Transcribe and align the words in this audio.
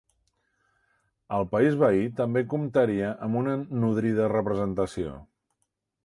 El 1.35 1.43
país 1.49 1.75
veí 1.83 2.01
també 2.21 2.41
comptaria 2.53 3.11
amb 3.27 3.39
una 3.41 3.53
nodrida 3.83 4.31
representació. 4.33 5.13